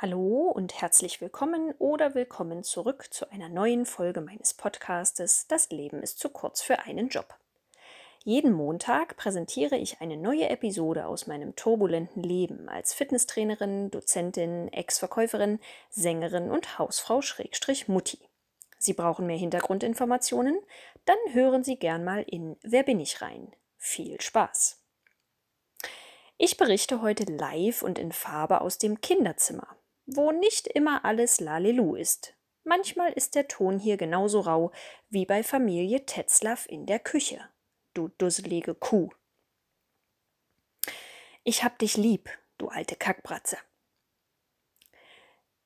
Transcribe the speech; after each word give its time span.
Hallo 0.00 0.52
und 0.54 0.80
herzlich 0.80 1.20
willkommen 1.20 1.74
oder 1.80 2.14
willkommen 2.14 2.62
zurück 2.62 3.08
zu 3.10 3.28
einer 3.32 3.48
neuen 3.48 3.84
Folge 3.84 4.20
meines 4.20 4.54
Podcastes 4.54 5.48
Das 5.48 5.70
Leben 5.70 6.04
ist 6.04 6.20
zu 6.20 6.28
kurz 6.28 6.62
für 6.62 6.78
einen 6.78 7.08
Job. 7.08 7.34
Jeden 8.22 8.52
Montag 8.52 9.16
präsentiere 9.16 9.76
ich 9.76 10.00
eine 10.00 10.16
neue 10.16 10.50
Episode 10.50 11.06
aus 11.06 11.26
meinem 11.26 11.56
turbulenten 11.56 12.22
Leben 12.22 12.68
als 12.68 12.94
Fitnesstrainerin, 12.94 13.90
Dozentin, 13.90 14.72
Ex-Verkäuferin, 14.72 15.58
Sängerin 15.90 16.52
und 16.52 16.78
Hausfrau 16.78 17.20
Schrägstrich 17.20 17.88
Mutti. 17.88 18.20
Sie 18.78 18.92
brauchen 18.92 19.26
mehr 19.26 19.36
Hintergrundinformationen? 19.36 20.60
Dann 21.06 21.18
hören 21.32 21.64
Sie 21.64 21.76
gern 21.76 22.04
mal 22.04 22.22
in 22.22 22.56
Wer 22.62 22.84
bin 22.84 23.00
ich 23.00 23.20
rein. 23.20 23.50
Viel 23.78 24.20
Spaß! 24.20 24.80
Ich 26.40 26.56
berichte 26.56 27.02
heute 27.02 27.24
live 27.24 27.82
und 27.82 27.98
in 27.98 28.12
Farbe 28.12 28.60
aus 28.60 28.78
dem 28.78 29.00
Kinderzimmer, 29.00 29.66
wo 30.08 30.32
nicht 30.32 30.66
immer 30.66 31.04
alles 31.04 31.38
Lalelu 31.38 31.94
ist. 31.94 32.34
Manchmal 32.64 33.12
ist 33.12 33.34
der 33.34 33.46
Ton 33.46 33.78
hier 33.78 33.96
genauso 33.96 34.40
rau 34.40 34.72
wie 35.10 35.26
bei 35.26 35.42
Familie 35.42 36.06
Tetzlaff 36.06 36.66
in 36.68 36.86
der 36.86 36.98
Küche. 36.98 37.40
Du 37.94 38.08
dusselige 38.08 38.74
Kuh. 38.74 39.10
Ich 41.44 41.62
hab 41.62 41.78
dich 41.78 41.96
lieb, 41.96 42.30
du 42.56 42.68
alte 42.68 42.96
Kackbratze. 42.96 43.58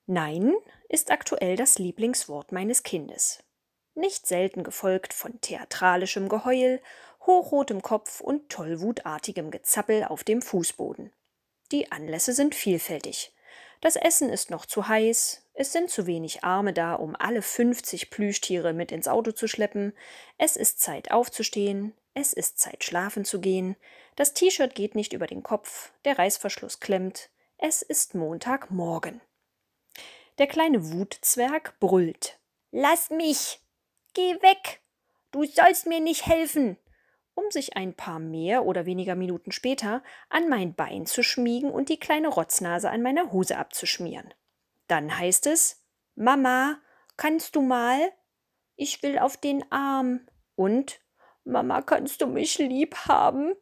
Nein 0.06 0.52
ist 0.88 1.10
aktuell 1.10 1.56
das 1.56 1.78
Lieblingswort 1.78 2.52
meines 2.52 2.82
Kindes. 2.82 3.42
Nicht 3.94 4.26
selten 4.26 4.64
gefolgt 4.64 5.12
von 5.14 5.40
theatralischem 5.40 6.28
Geheul, 6.28 6.80
hochrotem 7.26 7.82
Kopf 7.82 8.20
und 8.20 8.48
tollwutartigem 8.48 9.50
Gezappel 9.50 10.04
auf 10.04 10.24
dem 10.24 10.42
Fußboden. 10.42 11.12
Die 11.70 11.92
Anlässe 11.92 12.32
sind 12.32 12.54
vielfältig. 12.54 13.32
Das 13.82 13.96
Essen 13.96 14.30
ist 14.30 14.48
noch 14.48 14.64
zu 14.64 14.86
heiß, 14.86 15.42
es 15.54 15.72
sind 15.72 15.90
zu 15.90 16.06
wenig 16.06 16.44
Arme 16.44 16.72
da, 16.72 16.94
um 16.94 17.16
alle 17.18 17.42
50 17.42 18.10
Plüschtiere 18.10 18.72
mit 18.72 18.92
ins 18.92 19.08
Auto 19.08 19.32
zu 19.32 19.48
schleppen, 19.48 19.92
es 20.38 20.56
ist 20.56 20.80
Zeit 20.80 21.10
aufzustehen, 21.10 21.92
es 22.14 22.32
ist 22.32 22.60
Zeit 22.60 22.84
schlafen 22.84 23.24
zu 23.24 23.40
gehen, 23.40 23.74
das 24.14 24.34
T-Shirt 24.34 24.76
geht 24.76 24.94
nicht 24.94 25.12
über 25.12 25.26
den 25.26 25.42
Kopf, 25.42 25.92
der 26.04 26.16
Reißverschluss 26.16 26.78
klemmt, 26.78 27.28
es 27.58 27.82
ist 27.82 28.14
Montagmorgen. 28.14 29.20
Der 30.38 30.46
kleine 30.46 30.92
Wutzwerg 30.92 31.74
brüllt. 31.80 32.38
Lass 32.70 33.10
mich! 33.10 33.58
Geh 34.14 34.34
weg! 34.42 34.80
Du 35.32 35.44
sollst 35.44 35.86
mir 35.86 35.98
nicht 35.98 36.26
helfen! 36.26 36.76
Um 37.34 37.50
sich 37.50 37.76
ein 37.76 37.94
paar 37.94 38.18
mehr 38.18 38.64
oder 38.66 38.86
weniger 38.86 39.14
Minuten 39.14 39.52
später 39.52 40.02
an 40.28 40.48
mein 40.48 40.74
Bein 40.74 41.06
zu 41.06 41.22
schmiegen 41.22 41.70
und 41.70 41.88
die 41.88 41.98
kleine 41.98 42.28
Rotznase 42.28 42.90
an 42.90 43.02
meiner 43.02 43.32
Hose 43.32 43.56
abzuschmieren. 43.56 44.32
Dann 44.88 45.18
heißt 45.18 45.46
es 45.46 45.82
Mama, 46.14 46.78
kannst 47.16 47.56
du 47.56 47.62
mal? 47.62 47.98
Ich 48.76 49.02
will 49.02 49.18
auf 49.18 49.36
den 49.36 49.70
Arm. 49.70 50.20
Und 50.54 51.00
Mama, 51.44 51.82
kannst 51.82 52.20
du 52.20 52.26
mich 52.26 52.58
lieb 52.58 52.94
haben? 53.06 53.54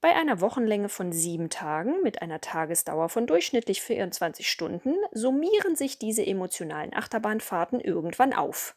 Bei 0.00 0.16
einer 0.16 0.40
Wochenlänge 0.40 0.88
von 0.88 1.12
sieben 1.12 1.50
Tagen 1.50 2.02
mit 2.02 2.22
einer 2.22 2.40
Tagesdauer 2.40 3.10
von 3.10 3.26
durchschnittlich 3.26 3.82
24 3.82 4.50
Stunden 4.50 4.94
summieren 5.12 5.76
sich 5.76 5.98
diese 5.98 6.24
emotionalen 6.24 6.94
Achterbahnfahrten 6.94 7.80
irgendwann 7.80 8.32
auf 8.32 8.74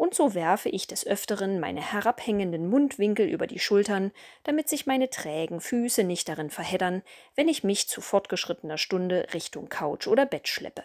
und 0.00 0.14
so 0.14 0.34
werfe 0.34 0.70
ich 0.70 0.86
des 0.86 1.06
Öfteren 1.06 1.60
meine 1.60 1.82
herabhängenden 1.82 2.70
Mundwinkel 2.70 3.28
über 3.28 3.46
die 3.46 3.58
Schultern, 3.58 4.12
damit 4.44 4.66
sich 4.66 4.86
meine 4.86 5.10
trägen 5.10 5.60
Füße 5.60 6.04
nicht 6.04 6.26
darin 6.26 6.48
verheddern, 6.48 7.02
wenn 7.34 7.48
ich 7.48 7.64
mich 7.64 7.86
zu 7.86 8.00
fortgeschrittener 8.00 8.78
Stunde 8.78 9.26
Richtung 9.34 9.68
Couch 9.68 10.06
oder 10.06 10.24
Bett 10.24 10.48
schleppe. 10.48 10.84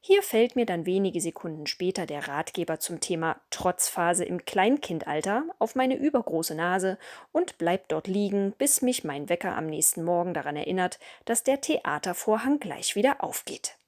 Hier 0.00 0.22
fällt 0.22 0.54
mir 0.54 0.66
dann 0.66 0.86
wenige 0.86 1.20
Sekunden 1.20 1.66
später 1.66 2.06
der 2.06 2.28
Ratgeber 2.28 2.78
zum 2.78 3.00
Thema 3.00 3.40
Trotzphase 3.50 4.24
im 4.24 4.44
Kleinkindalter 4.44 5.42
auf 5.58 5.74
meine 5.74 5.96
übergroße 5.96 6.54
Nase 6.54 6.98
und 7.32 7.58
bleibt 7.58 7.90
dort 7.90 8.06
liegen, 8.06 8.52
bis 8.56 8.82
mich 8.82 9.02
mein 9.02 9.30
Wecker 9.30 9.56
am 9.56 9.66
nächsten 9.66 10.04
Morgen 10.04 10.32
daran 10.32 10.54
erinnert, 10.54 11.00
dass 11.24 11.42
der 11.42 11.60
Theatervorhang 11.60 12.60
gleich 12.60 12.94
wieder 12.94 13.24
aufgeht. 13.24 13.78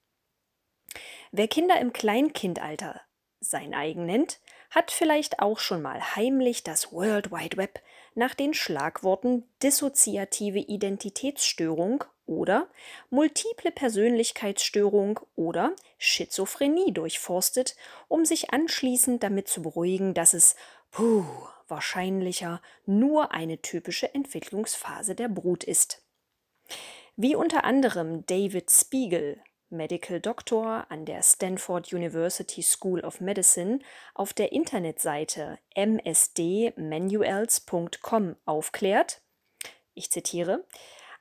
Wer 1.31 1.47
Kinder 1.47 1.81
im 1.81 1.93
Kleinkindalter 1.93 3.01
sein 3.45 3.75
eigen 3.75 4.07
nennt, 4.07 4.41
hat 4.71 4.91
vielleicht 4.91 5.41
auch 5.41 5.59
schon 5.59 5.83
mal 5.83 6.17
heimlich 6.17 6.65
das 6.65 6.93
World 6.93 7.31
Wide 7.31 7.57
Web 7.57 7.81
nach 8.15 8.35
den 8.35 8.55
Schlagworten 8.55 9.45
dissoziative 9.63 10.59
Identitätsstörung 10.59 12.05
oder 12.27 12.69
multiple 13.11 13.71
Persönlichkeitsstörung 13.71 15.21
oder 15.37 15.75
Schizophrenie 15.99 16.93
durchforstet, 16.93 17.77
um 18.09 18.25
sich 18.25 18.51
anschließend 18.51 19.23
damit 19.23 19.49
zu 19.49 19.63
beruhigen, 19.63 20.15
dass 20.15 20.35
es, 20.35 20.57
puh, 20.91 21.25
wahrscheinlicher 21.69 22.63
nur 22.87 23.33
eine 23.33 23.59
typische 23.59 24.15
Entwicklungsphase 24.15 25.15
der 25.15 25.29
Brut 25.29 25.65
ist. 25.65 26.03
Wie 27.17 27.37
unter 27.37 27.65
anderem 27.65 28.27
David 28.27 28.71
Spiegel 28.71 29.41
Medical 29.75 30.21
Doctor 30.21 30.87
an 30.89 31.05
der 31.05 31.23
Stanford 31.23 31.93
University 31.93 32.63
School 32.63 33.01
of 33.01 33.21
Medicine 33.21 33.81
auf 34.15 34.33
der 34.33 34.53
Internetseite 34.53 35.59
msdmanuals.com 35.77 38.37
aufklärt, 38.47 39.21
ich 39.93 40.11
zitiere, 40.11 40.65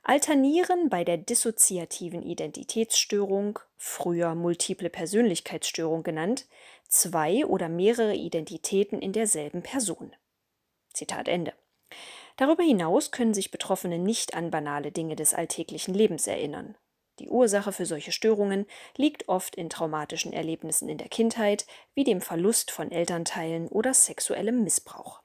alternieren 0.02 0.88
bei 0.88 1.04
der 1.04 1.18
dissoziativen 1.18 2.22
Identitätsstörung, 2.22 3.58
früher 3.76 4.34
multiple 4.34 4.88
Persönlichkeitsstörung 4.90 6.02
genannt, 6.02 6.46
zwei 6.88 7.44
oder 7.44 7.68
mehrere 7.68 8.14
Identitäten 8.14 9.00
in 9.00 9.12
derselben 9.12 9.62
Person. 9.62 10.16
Zitat 10.92 11.28
Ende. 11.28 11.52
Darüber 12.36 12.62
hinaus 12.62 13.10
können 13.10 13.34
sich 13.34 13.50
Betroffene 13.50 13.98
nicht 13.98 14.34
an 14.34 14.50
banale 14.50 14.92
Dinge 14.92 15.16
des 15.16 15.34
alltäglichen 15.34 15.94
Lebens 15.94 16.26
erinnern. 16.26 16.76
Die 17.18 17.28
Ursache 17.28 17.72
für 17.72 17.86
solche 17.86 18.12
Störungen 18.12 18.66
liegt 18.96 19.28
oft 19.28 19.54
in 19.54 19.70
traumatischen 19.70 20.32
Erlebnissen 20.32 20.88
in 20.88 20.98
der 20.98 21.08
Kindheit, 21.08 21.66
wie 21.94 22.04
dem 22.04 22.20
Verlust 22.20 22.70
von 22.70 22.90
Elternteilen 22.90 23.68
oder 23.68 23.94
sexuellem 23.94 24.64
Missbrauch. 24.64 25.20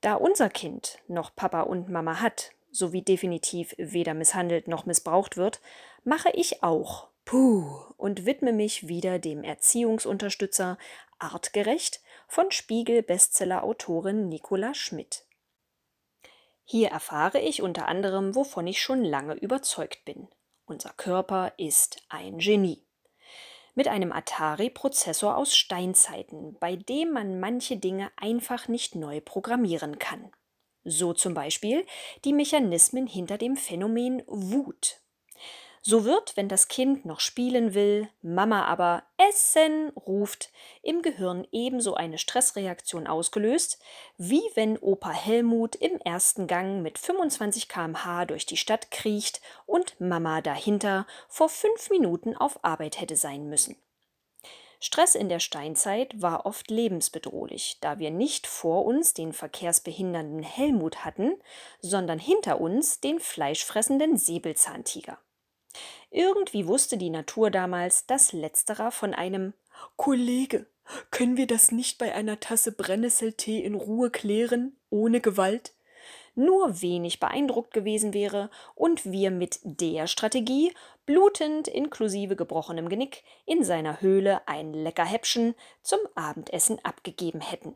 Da 0.00 0.14
unser 0.14 0.48
Kind 0.48 0.98
noch 1.08 1.34
Papa 1.34 1.62
und 1.62 1.88
Mama 1.88 2.20
hat, 2.20 2.52
sowie 2.70 3.02
definitiv 3.02 3.74
weder 3.78 4.14
misshandelt 4.14 4.68
noch 4.68 4.86
missbraucht 4.86 5.36
wird, 5.36 5.60
mache 6.04 6.30
ich 6.32 6.62
auch 6.62 7.08
Puh 7.24 7.66
und 7.96 8.24
widme 8.24 8.52
mich 8.52 8.86
wieder 8.86 9.18
dem 9.18 9.42
Erziehungsunterstützer 9.42 10.78
Artgerecht 11.18 12.00
von 12.28 12.52
Spiegel-Bestseller-Autorin 12.52 14.28
Nicola 14.28 14.74
Schmidt. 14.74 15.24
Hier 16.64 16.90
erfahre 16.90 17.40
ich 17.40 17.62
unter 17.62 17.88
anderem, 17.88 18.36
wovon 18.36 18.68
ich 18.68 18.80
schon 18.80 19.02
lange 19.02 19.34
überzeugt 19.34 20.04
bin. 20.04 20.28
Unser 20.68 20.90
Körper 20.96 21.52
ist 21.58 22.02
ein 22.08 22.38
Genie. 22.38 22.82
Mit 23.76 23.86
einem 23.86 24.10
Atari-Prozessor 24.10 25.36
aus 25.36 25.56
Steinzeiten, 25.56 26.56
bei 26.58 26.74
dem 26.74 27.12
man 27.12 27.38
manche 27.38 27.76
Dinge 27.76 28.10
einfach 28.16 28.66
nicht 28.66 28.96
neu 28.96 29.20
programmieren 29.20 30.00
kann. 30.00 30.32
So 30.82 31.12
zum 31.12 31.34
Beispiel 31.34 31.86
die 32.24 32.32
Mechanismen 32.32 33.06
hinter 33.06 33.38
dem 33.38 33.56
Phänomen 33.56 34.24
Wut. 34.26 35.00
So 35.88 36.04
wird, 36.04 36.36
wenn 36.36 36.48
das 36.48 36.66
Kind 36.66 37.04
noch 37.04 37.20
spielen 37.20 37.72
will, 37.72 38.08
Mama 38.20 38.64
aber 38.64 39.04
Essen 39.18 39.90
ruft, 39.90 40.50
im 40.82 41.00
Gehirn 41.00 41.46
ebenso 41.52 41.94
eine 41.94 42.18
Stressreaktion 42.18 43.06
ausgelöst, 43.06 43.78
wie 44.18 44.42
wenn 44.56 44.78
Opa 44.78 45.12
Helmut 45.12 45.76
im 45.76 46.00
ersten 46.00 46.48
Gang 46.48 46.82
mit 46.82 46.98
25 46.98 47.68
km/h 47.68 48.24
durch 48.24 48.46
die 48.46 48.56
Stadt 48.56 48.90
kriecht 48.90 49.40
und 49.64 50.00
Mama 50.00 50.40
dahinter 50.40 51.06
vor 51.28 51.48
fünf 51.48 51.88
Minuten 51.88 52.36
auf 52.36 52.64
Arbeit 52.64 53.00
hätte 53.00 53.14
sein 53.14 53.48
müssen. 53.48 53.76
Stress 54.80 55.14
in 55.14 55.28
der 55.28 55.38
Steinzeit 55.38 56.20
war 56.20 56.46
oft 56.46 56.68
lebensbedrohlich, 56.68 57.78
da 57.80 58.00
wir 58.00 58.10
nicht 58.10 58.48
vor 58.48 58.86
uns 58.86 59.14
den 59.14 59.32
verkehrsbehindernden 59.32 60.42
Helmut 60.42 61.04
hatten, 61.04 61.36
sondern 61.78 62.18
hinter 62.18 62.60
uns 62.60 62.98
den 62.98 63.20
fleischfressenden 63.20 64.16
Säbelzahntiger. 64.16 65.20
Irgendwie 66.10 66.66
wusste 66.66 66.96
die 66.96 67.10
Natur 67.10 67.50
damals, 67.50 68.06
dass 68.06 68.32
letzterer 68.32 68.90
von 68.90 69.14
einem 69.14 69.54
Kollege, 69.96 70.66
können 71.10 71.36
wir 71.36 71.46
das 71.46 71.72
nicht 71.72 71.98
bei 71.98 72.14
einer 72.14 72.40
Tasse 72.40 72.72
Brennnesseltee 72.72 73.60
in 73.60 73.74
Ruhe 73.74 74.10
klären, 74.10 74.76
ohne 74.90 75.20
Gewalt? 75.20 75.76
nur 76.36 76.82
wenig 76.82 77.18
beeindruckt 77.18 77.72
gewesen 77.72 78.14
wäre 78.14 78.50
und 78.74 79.10
wir 79.10 79.30
mit 79.30 79.58
der 79.62 80.06
Strategie, 80.06 80.72
blutend 81.06 81.66
inklusive 81.66 82.36
gebrochenem 82.36 82.88
Genick, 82.88 83.24
in 83.46 83.64
seiner 83.64 84.00
Höhle 84.00 84.46
ein 84.46 84.72
lecker 84.72 85.04
Häppchen 85.04 85.54
zum 85.82 85.98
Abendessen 86.14 86.78
abgegeben 86.84 87.40
hätten. 87.40 87.74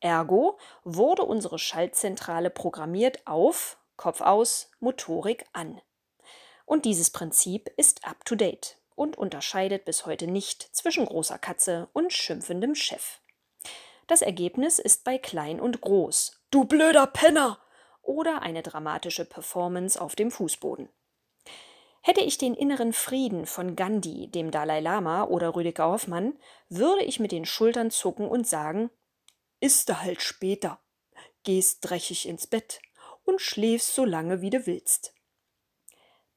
Ergo 0.00 0.58
wurde 0.84 1.24
unsere 1.24 1.58
Schaltzentrale 1.58 2.50
programmiert 2.50 3.26
auf 3.26 3.78
Kopf 3.96 4.20
aus, 4.20 4.70
Motorik 4.80 5.44
an. 5.52 5.80
Und 6.72 6.86
dieses 6.86 7.10
Prinzip 7.10 7.70
ist 7.76 8.06
up-to-date 8.06 8.78
und 8.94 9.18
unterscheidet 9.18 9.84
bis 9.84 10.06
heute 10.06 10.26
nicht 10.26 10.74
zwischen 10.74 11.04
großer 11.04 11.36
Katze 11.36 11.90
und 11.92 12.14
schimpfendem 12.14 12.74
Chef. 12.74 13.20
Das 14.06 14.22
Ergebnis 14.22 14.78
ist 14.78 15.04
bei 15.04 15.18
klein 15.18 15.60
und 15.60 15.82
groß. 15.82 16.40
Du 16.50 16.64
blöder 16.64 17.06
Penner! 17.06 17.58
Oder 18.00 18.40
eine 18.40 18.62
dramatische 18.62 19.26
Performance 19.26 20.00
auf 20.00 20.16
dem 20.16 20.30
Fußboden. 20.30 20.88
Hätte 22.00 22.22
ich 22.22 22.38
den 22.38 22.54
inneren 22.54 22.94
Frieden 22.94 23.44
von 23.44 23.76
Gandhi, 23.76 24.28
dem 24.28 24.50
Dalai 24.50 24.80
Lama 24.80 25.24
oder 25.24 25.54
Rüdiger 25.54 25.88
Hoffmann, 25.88 26.38
würde 26.70 27.04
ich 27.04 27.20
mit 27.20 27.32
den 27.32 27.44
Schultern 27.44 27.90
zucken 27.90 28.26
und 28.26 28.48
sagen, 28.48 28.88
ist 29.60 29.90
da 29.90 30.00
halt 30.00 30.22
später, 30.22 30.80
gehst 31.44 31.80
dreckig 31.82 32.26
ins 32.26 32.46
Bett 32.46 32.80
und 33.24 33.42
schläfst 33.42 33.94
so 33.94 34.06
lange, 34.06 34.40
wie 34.40 34.48
du 34.48 34.66
willst. 34.66 35.12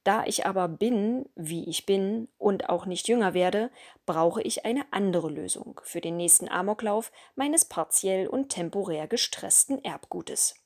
Da 0.05 0.23
ich 0.27 0.45
aber 0.45 0.67
bin, 0.67 1.27
wie 1.35 1.67
ich 1.67 1.87
bin 1.87 2.27
und 2.37 2.69
auch 2.69 2.85
nicht 2.85 3.07
jünger 3.07 3.33
werde, 3.33 3.71
brauche 4.05 4.39
ich 4.43 4.63
eine 4.63 4.85
andere 4.91 5.31
Lösung 5.31 5.81
für 5.83 5.99
den 5.99 6.15
nächsten 6.15 6.47
Amoklauf 6.47 7.11
meines 7.33 7.65
partiell 7.65 8.27
und 8.27 8.49
temporär 8.49 9.07
gestressten 9.07 9.83
Erbgutes. 9.83 10.63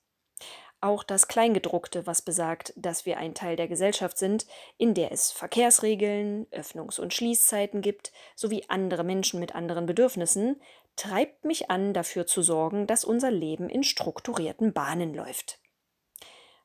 Auch 0.82 1.04
das 1.04 1.30
Kleingedruckte, 1.30 2.06
was 2.06 2.22
besagt, 2.22 2.74
dass 2.76 3.06
wir 3.06 3.18
ein 3.18 3.34
Teil 3.34 3.56
der 3.56 3.70
Gesellschaft 3.70 4.18
sind, 4.18 4.46
in 4.78 4.94
der 4.94 5.14
es 5.14 5.32
Verkehrsregeln, 5.32 6.46
Öffnungs- 6.52 7.00
und 7.00 7.14
Schließzeiten 7.14 7.82
gibt, 7.82 8.12
sowie 8.36 8.66
andere 8.68 9.06
Menschen 9.06 9.40
mit 9.40 9.56
anderen 9.56 9.86
Bedürfnissen, 9.86 10.62
treibt 10.98 11.46
mich 11.46 11.72
an, 11.72 11.94
dafür 11.94 12.28
zu 12.28 12.42
sorgen, 12.42 12.88
dass 12.88 13.06
unser 13.06 13.32
Leben 13.32 13.70
in 13.70 13.84
strukturierten 13.84 14.74
Bahnen 14.74 15.14
läuft. 15.14 15.60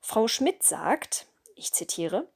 Frau 0.00 0.26
Schmidt 0.26 0.64
sagt, 0.64 1.28
ich 1.54 1.72
zitiere, 1.72 2.28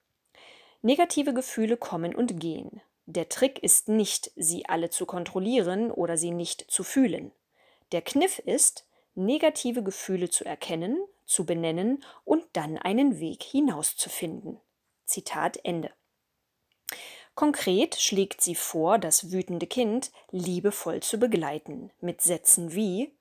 Negative 0.82 1.34
Gefühle 1.34 1.76
kommen 1.76 2.14
und 2.14 2.40
gehen. 2.40 2.80
Der 3.06 3.28
Trick 3.28 3.62
ist 3.62 3.88
nicht, 3.88 4.30
sie 4.36 4.66
alle 4.66 4.90
zu 4.90 5.06
kontrollieren 5.06 5.90
oder 5.90 6.16
sie 6.16 6.30
nicht 6.30 6.70
zu 6.70 6.84
fühlen. 6.84 7.32
Der 7.92 8.02
Kniff 8.02 8.38
ist, 8.38 8.86
negative 9.14 9.82
Gefühle 9.82 10.30
zu 10.30 10.44
erkennen, 10.44 10.98
zu 11.26 11.44
benennen 11.44 12.04
und 12.24 12.44
dann 12.52 12.78
einen 12.78 13.18
Weg 13.18 13.42
hinauszufinden. 13.42 14.60
Zitat 15.04 15.58
Ende. 15.64 15.90
Konkret 17.34 17.94
schlägt 17.96 18.40
sie 18.40 18.54
vor, 18.54 18.98
das 18.98 19.32
wütende 19.32 19.66
Kind 19.66 20.10
liebevoll 20.30 21.00
zu 21.00 21.18
begleiten, 21.18 21.90
mit 22.00 22.20
Sätzen 22.20 22.74
wie 22.74 23.12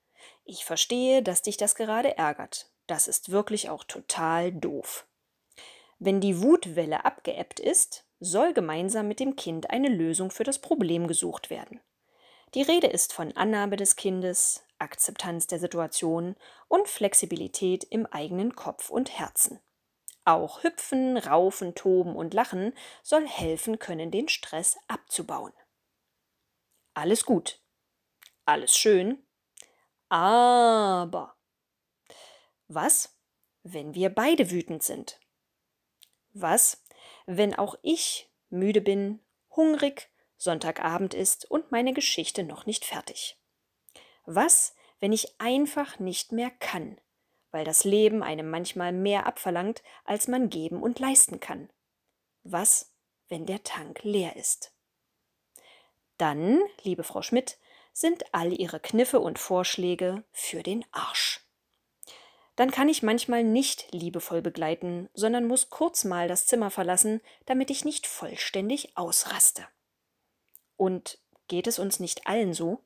Ich 0.44 0.66
verstehe, 0.66 1.24
dass 1.24 1.44
dich 1.44 1.58
das 1.58 1.76
gerade 1.76 2.18
ärgert. 2.18 2.68
Das 2.88 3.08
ist 3.08 3.32
wirklich 3.32 3.70
auch 3.70 3.84
total 3.84 4.52
doof. 4.52 5.06
Wenn 6.00 6.22
die 6.22 6.42
Wutwelle 6.42 7.06
abgeebbt 7.06 7.60
ist, 7.60 8.06
soll 8.20 8.54
gemeinsam 8.54 9.08
mit 9.08 9.20
dem 9.20 9.36
Kind 9.36 9.70
eine 9.70 9.90
Lösung 9.90 10.32
für 10.32 10.44
das 10.44 10.60
Problem 10.60 11.08
gesucht 11.08 11.50
werden. 11.50 11.82
Die 12.54 12.62
Rede 12.62 12.88
ist 12.88 13.14
von 13.14 13.36
Annahme 13.36 13.76
des 13.76 13.96
Kindes, 13.96 14.64
Akzeptanz 14.80 15.48
der 15.48 15.60
Situation 15.60 16.36
und 16.68 16.88
Flexibilität 16.88 17.84
im 17.84 18.06
eigenen 18.06 18.56
Kopf 18.56 18.90
und 18.90 19.18
Herzen. 19.18 19.60
Auch 20.24 20.64
Hüpfen, 20.64 21.18
Raufen, 21.18 21.74
Toben 21.74 22.16
und 22.16 22.34
Lachen 22.34 22.74
soll 23.02 23.28
helfen 23.28 23.80
können, 23.80 24.12
den 24.12 24.28
Stress 24.30 24.78
abzubauen. 24.88 25.54
Alles 26.94 27.26
gut, 27.26 27.62
alles 28.46 28.76
schön, 28.76 29.26
aber 30.10 31.36
was, 32.68 33.18
wenn 33.64 33.94
wir 33.94 34.10
beide 34.10 34.52
wütend 34.52 34.84
sind? 34.84 35.20
Was, 36.40 36.84
wenn 37.26 37.56
auch 37.56 37.76
ich 37.82 38.30
müde 38.50 38.82
bin, 38.82 39.20
hungrig, 39.56 40.10
Sonntagabend 40.38 41.16
ist 41.16 41.50
und 41.50 41.72
meine 41.72 41.94
Geschichte 41.94 42.44
noch 42.44 42.68
nicht 42.68 42.86
fertig? 42.86 43.40
Was, 44.26 44.76
wenn 45.00 45.12
ich 45.12 45.42
einfach 45.42 45.98
nicht 45.98 46.32
mehr 46.32 46.52
kann, 46.52 47.02
weil 47.50 47.66
das 47.66 47.86
Leben 47.86 48.22
einem 48.22 48.52
manchmal 48.52 48.92
mehr 48.92 49.26
abverlangt, 49.26 49.82
als 50.06 50.28
man 50.28 50.52
geben 50.52 50.84
und 50.84 51.00
leisten 51.00 51.40
kann? 51.40 51.72
Was, 52.44 52.94
wenn 53.30 53.48
der 53.48 53.64
Tank 53.64 54.04
leer 54.04 54.36
ist? 54.36 54.72
Dann, 56.20 56.62
liebe 56.84 57.04
Frau 57.04 57.24
Schmidt, 57.24 57.58
sind 57.94 58.32
all 58.32 58.54
Ihre 58.54 58.80
Kniffe 58.80 59.20
und 59.20 59.40
Vorschläge 59.40 60.24
für 60.32 60.62
den 60.62 60.86
Arsch. 60.92 61.37
Dann 62.58 62.72
kann 62.72 62.90
ich 62.90 63.04
manchmal 63.04 63.44
nicht 63.44 63.88
liebevoll 63.94 64.42
begleiten, 64.42 65.10
sondern 65.14 65.46
muss 65.46 65.70
kurz 65.70 66.04
mal 66.04 66.28
das 66.28 66.48
Zimmer 66.48 66.72
verlassen, 66.72 67.22
damit 67.46 67.70
ich 67.70 67.86
nicht 67.86 68.08
vollständig 68.08 68.98
ausraste. 68.98 69.66
Und 70.76 71.20
geht 71.48 71.68
es 71.68 71.78
uns 71.78 72.00
nicht 72.00 72.26
allen 72.26 72.54
so? 72.54 72.84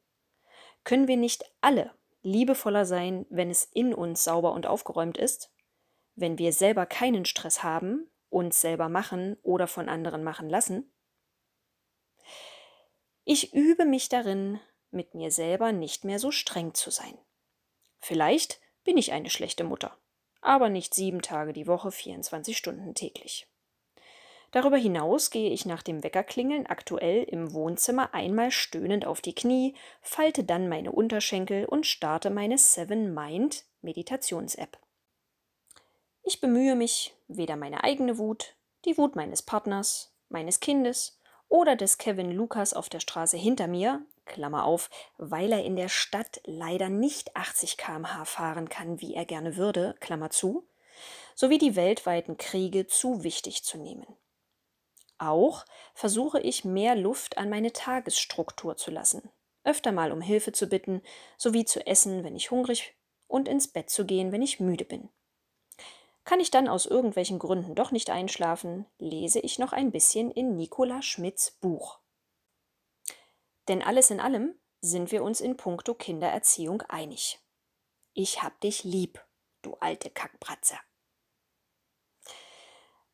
Können 0.84 1.08
wir 1.08 1.16
nicht 1.16 1.46
alle 1.62 1.96
liebevoller 2.22 2.86
sein, 2.86 3.26
wenn 3.30 3.50
es 3.50 3.64
in 3.64 3.94
uns 3.94 4.26
sauber 4.26 4.52
und 4.52 4.68
aufgeräumt 4.68 5.18
ist? 5.18 5.54
Wenn 6.16 6.38
wir 6.38 6.52
selber 6.52 6.86
keinen 6.86 7.24
Stress 7.24 7.64
haben, 7.64 8.12
uns 8.30 8.60
selber 8.60 8.90
machen 8.90 9.38
oder 9.42 9.68
von 9.68 9.88
anderen 9.88 10.22
machen 10.22 10.50
lassen? 10.50 10.92
Ich 13.24 13.54
übe 13.54 13.86
mich 13.86 14.10
darin, 14.10 14.60
mit 14.90 15.16
mir 15.16 15.32
selber 15.32 15.72
nicht 15.72 16.04
mehr 16.04 16.20
so 16.20 16.30
streng 16.30 16.74
zu 16.74 16.92
sein. 16.92 17.18
Vielleicht 18.00 18.60
bin 18.84 18.98
ich 18.98 19.12
eine 19.12 19.30
schlechte 19.30 19.64
Mutter, 19.64 19.96
aber 20.42 20.70
nicht 20.70 20.94
sieben 20.94 21.22
Tage 21.22 21.54
die 21.54 21.68
Woche, 21.68 21.92
24 21.92 22.58
Stunden 22.58 22.94
täglich. 22.96 23.48
Darüber 24.52 24.78
hinaus 24.78 25.30
gehe 25.30 25.50
ich 25.50 25.66
nach 25.66 25.82
dem 25.82 26.04
Weckerklingeln 26.04 26.66
aktuell 26.66 27.24
im 27.24 27.54
Wohnzimmer 27.54 28.14
einmal 28.14 28.52
stöhnend 28.52 29.06
auf 29.06 29.22
die 29.22 29.34
Knie, 29.34 29.76
falte 30.02 30.44
dann 30.44 30.68
meine 30.68 30.92
Unterschenkel 30.92 31.66
und 31.66 31.86
starte 31.86 32.30
meine 32.30 32.58
Seven 32.58 33.14
Mind 33.14 33.64
Meditations-App. 33.82 34.78
Ich 36.24 36.42
bemühe 36.42 36.76
mich, 36.76 37.16
weder 37.30 37.56
meine 37.56 37.84
eigene 37.84 38.18
Wut, 38.18 38.56
die 38.86 38.98
Wut 38.98 39.16
meines 39.16 39.42
Partners, 39.42 40.14
meines 40.28 40.60
Kindes 40.60 41.21
oder 41.52 41.76
des 41.76 41.98
Kevin 41.98 42.32
Lukas 42.32 42.74
auf 42.74 42.88
der 42.88 43.02
Straße 43.02 43.36
hinter 43.36 43.68
mir, 43.68 44.02
Klammer 44.26 44.64
auf, 44.64 44.90
weil 45.18 45.52
er 45.52 45.66
in 45.66 45.76
der 45.76 45.90
Stadt 45.90 46.40
leider 46.46 46.88
nicht 46.88 47.36
80 47.36 47.78
km/h 47.78 48.24
fahren 48.24 48.70
kann, 48.70 49.02
wie 49.02 49.14
er 49.14 49.26
gerne 49.26 49.58
würde, 49.58 49.96
Klammer 50.00 50.30
zu, 50.30 50.66
sowie 51.36 51.58
die 51.58 51.76
weltweiten 51.76 52.38
Kriege 52.38 52.88
zu 52.88 53.24
wichtig 53.24 53.64
zu 53.64 53.78
nehmen. 53.78 54.06
Auch 55.18 55.66
versuche 55.94 56.40
ich 56.40 56.64
mehr 56.64 56.96
Luft 56.96 57.38
an 57.38 57.50
meine 57.50 57.74
Tagesstruktur 57.74 58.78
zu 58.78 58.90
lassen, 58.90 59.30
öfter 59.66 59.92
mal 59.92 60.14
um 60.14 60.22
Hilfe 60.22 60.54
zu 60.54 60.68
bitten, 60.68 61.02
sowie 61.38 61.66
zu 61.66 61.86
essen, 61.86 62.24
wenn 62.24 62.38
ich 62.38 62.50
hungrig 62.50 62.96
und 63.28 63.50
ins 63.50 63.68
Bett 63.68 63.90
zu 63.90 64.06
gehen, 64.06 64.32
wenn 64.32 64.42
ich 64.42 64.62
müde 64.62 64.86
bin. 64.86 65.10
Kann 66.32 66.40
ich 66.40 66.50
dann 66.50 66.70
aus 66.70 66.86
irgendwelchen 66.86 67.40
Gründen 67.40 67.76
doch 67.76 67.92
nicht 67.92 68.10
einschlafen, 68.10 68.86
lese 69.00 69.42
ich 69.42 69.60
noch 69.60 69.74
ein 69.74 69.92
bisschen 69.92 70.32
in 70.32 70.56
Nicola 70.56 71.02
Schmidts 71.02 71.52
Buch. 71.60 72.00
Denn 73.68 73.82
alles 73.82 74.12
in 74.12 74.22
allem 74.22 74.56
sind 74.80 75.12
wir 75.12 75.24
uns 75.24 75.42
in 75.42 75.58
puncto 75.58 75.94
Kindererziehung 75.94 76.84
einig. 76.84 77.42
Ich 78.14 78.42
hab 78.42 78.58
dich 78.62 78.86
lieb, 78.86 79.22
du 79.62 79.76
alte 79.82 80.10
Kackbratze. 80.10 80.76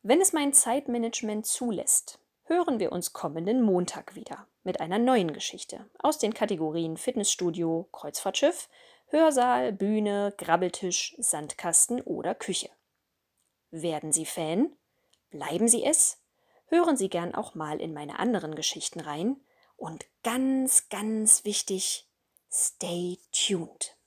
Wenn 0.02 0.20
es 0.20 0.32
mein 0.32 0.52
Zeitmanagement 0.52 1.44
zulässt, 1.44 2.20
hören 2.44 2.78
wir 2.78 2.92
uns 2.92 3.14
kommenden 3.14 3.62
Montag 3.62 4.14
wieder 4.14 4.46
mit 4.62 4.80
einer 4.80 5.00
neuen 5.00 5.32
Geschichte 5.32 5.90
aus 5.98 6.18
den 6.18 6.34
Kategorien 6.34 6.96
Fitnessstudio, 6.96 7.88
Kreuzfahrtschiff, 7.90 8.68
Hörsaal, 9.06 9.72
Bühne, 9.72 10.34
Grabbeltisch, 10.38 11.16
Sandkasten 11.18 12.00
oder 12.00 12.36
Küche. 12.36 12.70
Werden 13.70 14.12
Sie 14.12 14.24
Fan? 14.24 14.72
Bleiben 15.30 15.68
Sie 15.68 15.84
es? 15.84 16.18
Hören 16.68 16.96
Sie 16.96 17.08
gern 17.08 17.34
auch 17.34 17.54
mal 17.54 17.80
in 17.80 17.92
meine 17.92 18.18
anderen 18.18 18.54
Geschichten 18.54 19.00
rein 19.00 19.36
und 19.76 20.06
ganz, 20.22 20.88
ganz 20.88 21.44
wichtig, 21.44 22.06
stay 22.50 23.18
tuned. 23.32 23.97